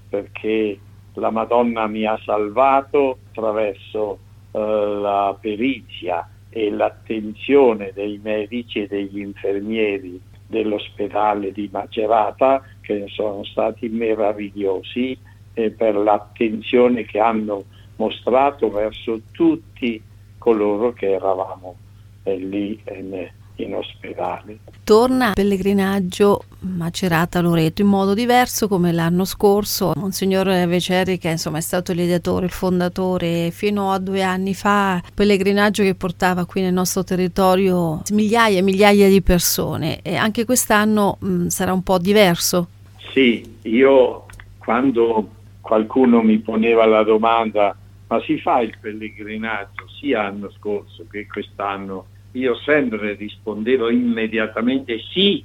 perché 0.08 0.78
la 1.14 1.30
Madonna 1.30 1.86
mi 1.86 2.04
ha 2.04 2.18
salvato 2.24 3.18
attraverso 3.28 4.18
eh, 4.52 4.58
la 4.58 5.36
perizia 5.38 6.28
e 6.48 6.70
l'attenzione 6.70 7.92
dei 7.92 8.18
medici 8.22 8.82
e 8.82 8.86
degli 8.86 9.20
infermieri 9.20 10.20
dell'ospedale 10.46 11.52
di 11.52 11.68
Macerata 11.70 12.62
che 12.80 13.04
sono 13.08 13.44
stati 13.44 13.88
meravigliosi 13.88 15.16
eh, 15.52 15.70
per 15.70 15.94
l'attenzione 15.94 17.04
che 17.04 17.20
hanno 17.20 17.64
mostrato 17.98 18.70
verso 18.70 19.20
tutti 19.30 20.02
coloro 20.38 20.92
che 20.92 21.12
eravamo 21.12 21.76
eh, 22.22 22.36
lì 22.36 22.80
eh, 22.84 23.32
in 23.56 23.74
ospedale. 23.74 24.58
Torna 24.84 25.32
pellegrinaggio 25.34 26.44
Macerata 26.60 27.40
Loreto 27.40 27.82
in 27.82 27.88
modo 27.88 28.14
diverso 28.14 28.68
come 28.68 28.92
l'anno 28.92 29.24
scorso. 29.24 29.92
Monsignor 29.96 30.46
Veceri, 30.66 31.18
che 31.18 31.30
insomma 31.30 31.58
è 31.58 31.60
stato 31.60 31.92
l'ideatore, 31.92 32.46
il 32.46 32.52
fondatore, 32.52 33.50
fino 33.50 33.92
a 33.92 33.98
due 33.98 34.22
anni 34.22 34.54
fa, 34.54 35.02
pellegrinaggio 35.12 35.82
che 35.82 35.94
portava 35.94 36.46
qui 36.46 36.62
nel 36.62 36.72
nostro 36.72 37.04
territorio 37.04 38.02
migliaia 38.10 38.58
e 38.58 38.62
migliaia 38.62 39.08
di 39.08 39.20
persone 39.22 40.00
e 40.02 40.16
anche 40.16 40.44
quest'anno 40.44 41.18
mh, 41.20 41.46
sarà 41.48 41.72
un 41.72 41.82
po' 41.82 41.98
diverso. 41.98 42.68
Sì, 43.12 43.58
io 43.62 44.26
quando 44.58 45.28
qualcuno 45.60 46.22
mi 46.22 46.38
poneva 46.38 46.86
la 46.86 47.02
domanda 47.02 47.76
ma 48.08 48.20
si 48.22 48.38
fa 48.38 48.60
il 48.60 48.76
pellegrinaggio 48.80 49.86
sia 50.00 50.22
l'anno 50.22 50.50
scorso 50.50 51.06
che 51.10 51.26
quest'anno 51.26 52.06
io 52.32 52.54
sempre 52.56 53.14
rispondevo 53.14 53.90
immediatamente 53.90 54.98
sì, 55.12 55.42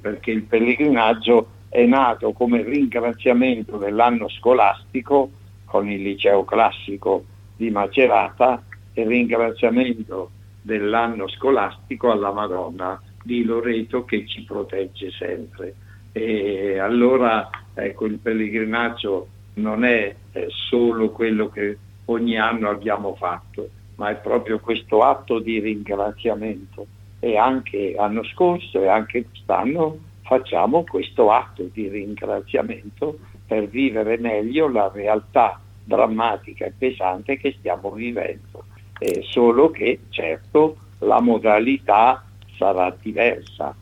perché 0.00 0.30
il 0.30 0.42
pellegrinaggio 0.42 1.50
è 1.68 1.84
nato 1.84 2.32
come 2.32 2.62
ringraziamento 2.62 3.76
dell'anno 3.76 4.28
scolastico 4.28 5.30
con 5.64 5.88
il 5.88 6.02
liceo 6.02 6.44
classico 6.44 7.24
di 7.56 7.70
Macerata 7.70 8.62
e 8.92 9.06
ringraziamento 9.06 10.30
dell'anno 10.62 11.28
scolastico 11.28 12.10
alla 12.10 12.32
Madonna 12.32 13.00
di 13.22 13.44
Loreto 13.44 14.04
che 14.04 14.26
ci 14.26 14.42
protegge 14.44 15.10
sempre. 15.10 15.74
E 16.12 16.78
allora 16.78 17.50
ecco, 17.74 18.06
il 18.06 18.18
pellegrinaggio 18.18 19.28
non 19.54 19.84
è 19.84 20.14
solo 20.48 21.10
quello 21.10 21.48
che 21.48 21.78
ogni 22.06 22.38
anno 22.38 22.70
abbiamo 22.70 23.14
fatto, 23.14 23.68
ma 23.96 24.10
è 24.10 24.16
proprio 24.16 24.58
questo 24.58 25.02
atto 25.02 25.38
di 25.38 25.58
ringraziamento 25.60 26.86
e 27.20 27.36
anche 27.36 27.94
l'anno 27.96 28.22
scorso 28.24 28.80
e 28.80 28.88
anche 28.88 29.24
quest'anno 29.24 29.98
facciamo 30.22 30.84
questo 30.84 31.30
atto 31.30 31.68
di 31.72 31.88
ringraziamento 31.88 33.18
per 33.46 33.68
vivere 33.68 34.18
meglio 34.18 34.68
la 34.68 34.90
realtà 34.92 35.60
drammatica 35.84 36.66
e 36.66 36.72
pesante 36.76 37.36
che 37.36 37.54
stiamo 37.58 37.90
vivendo. 37.90 38.64
Eh, 38.98 39.22
solo 39.22 39.70
che 39.70 40.00
certo 40.08 40.76
la 41.00 41.20
modalità 41.20 42.24
sarà 42.56 42.94
diversa, 43.00 43.74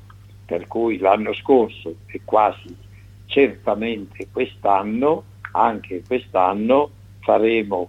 per 0.44 0.66
cui 0.66 0.98
l'anno 0.98 1.32
scorso 1.32 1.94
e 2.06 2.20
quasi 2.24 2.76
certamente 3.26 4.28
quest'anno, 4.30 5.24
anche 5.52 6.02
quest'anno 6.06 6.90
faremo 7.20 7.88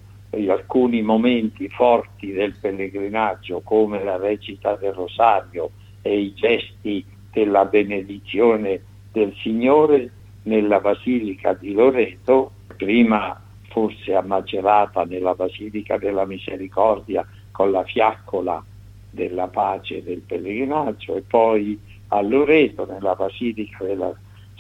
alcuni 0.50 1.02
momenti 1.02 1.70
forti 1.70 2.32
del 2.32 2.56
pellegrinaggio 2.60 3.62
come 3.62 4.04
la 4.04 4.18
recita 4.18 4.76
del 4.76 4.94
rosario 4.94 5.72
e 6.02 6.20
i 6.20 6.34
gesti 6.34 7.06
della 7.32 7.66
benedizione 7.66 8.82
del 9.12 9.34
Signore 9.42 10.12
nella 10.44 10.80
Basilica 10.80 11.54
di 11.54 11.74
Loreto, 11.74 12.52
prima 12.76 13.40
forse 13.70 14.14
a 14.14 14.22
Macerata 14.22 15.04
nella 15.06 15.34
Basilica 15.34 15.98
della 15.98 16.26
Misericordia 16.26 17.26
con 17.52 17.72
la 17.72 17.84
fiaccola 17.84 18.64
della 19.10 19.48
pace 19.48 20.04
del 20.04 20.20
pellegrinaggio 20.20 21.16
e 21.16 21.22
poi 21.22 21.80
a 22.10 22.22
Loreto 22.22 22.86
nella 22.86 23.16
Basilica 23.16 23.84
della 23.84 24.14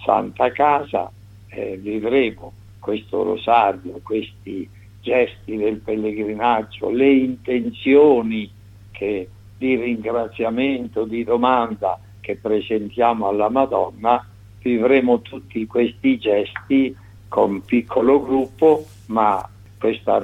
Santa 0.04 0.52
Casa 0.52 1.12
eh, 1.48 1.78
vivremo 1.78 2.54
questo 2.80 3.24
rosario, 3.24 4.00
questi 4.04 4.70
gesti 5.06 5.56
del 5.56 5.78
pellegrinaggio, 5.78 6.90
le 6.90 7.12
intenzioni 7.12 8.50
che, 8.90 9.30
di 9.56 9.76
ringraziamento, 9.76 11.06
di 11.06 11.24
domanda 11.24 12.00
che 12.20 12.38
presentiamo 12.38 13.28
alla 13.28 13.50
Madonna, 13.50 14.28
vivremo 14.64 15.22
tutti 15.22 15.68
questi 15.68 16.18
gesti 16.18 16.96
con 17.28 17.64
piccolo 17.64 18.20
gruppo, 18.24 18.84
ma 19.08 19.48
questa 19.78 20.20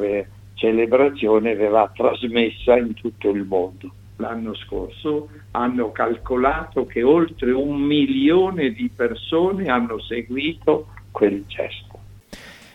celebrazione 0.56 1.54
verrà 1.54 1.92
trasmessa 1.96 2.76
in 2.76 2.96
tutto 2.96 3.30
il 3.30 3.44
mondo. 3.44 3.92
L'anno 4.16 4.56
scorso 4.56 5.30
hanno 5.52 5.92
calcolato 5.92 6.88
che 6.88 7.04
oltre 7.04 7.52
un 7.52 7.82
milione 7.82 8.72
di 8.72 8.90
persone 8.90 9.68
hanno 9.68 10.00
seguito 10.00 10.88
quel 11.12 11.44
gesto. 11.46 11.91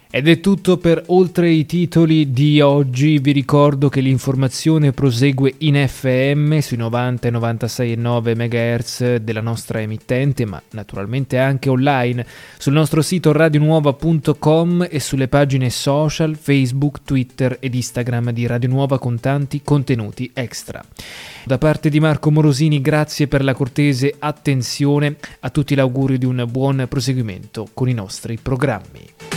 Ed 0.09 0.29
è 0.29 0.39
tutto 0.39 0.79
per 0.79 1.03
oltre 1.07 1.51
i 1.51 1.67
titoli 1.67 2.31
di 2.31 2.61
oggi. 2.61 3.19
Vi 3.19 3.33
ricordo 3.33 3.89
che 3.89 4.01
l'informazione 4.01 4.93
prosegue 4.93 5.55
in 5.59 5.85
FM 5.87 6.59
sui 6.59 6.77
90 6.77 7.27
e 7.27 7.31
96,9 7.33 8.37
MHz 8.37 9.15
della 9.17 9.41
nostra 9.41 9.81
emittente, 9.81 10.47
ma 10.47 10.63
naturalmente 10.71 11.39
anche 11.39 11.69
online 11.69 12.25
sul 12.57 12.73
nostro 12.73 13.03
sito 13.03 13.33
radionuova.com 13.33 14.87
e 14.89 15.01
sulle 15.01 15.27
pagine 15.27 15.71
social 15.71 16.37
Facebook, 16.37 17.01
Twitter 17.05 17.57
ed 17.59 17.75
Instagram 17.75 18.31
di 18.31 18.47
Radio 18.47 18.69
Nuova 18.69 19.01
con 19.01 19.19
tanti 19.19 19.63
contenuti 19.63 20.31
extra. 20.33 20.83
Da 21.45 21.59
parte 21.59 21.91
di 21.91 21.99
Marco 21.99 22.31
Morosini, 22.31 22.81
grazie 22.81 23.27
per 23.27 23.43
la 23.43 23.55
cortese 23.55 24.15
attenzione. 24.17 25.17
A 25.41 25.51
tutti 25.51 25.75
l'augurio 25.75 26.17
di 26.17 26.25
un 26.25 26.47
buon 26.49 26.87
proseguimento 26.89 27.69
con 27.75 27.89
i 27.89 27.93
nostri 27.93 28.39
programmi. 28.41 29.36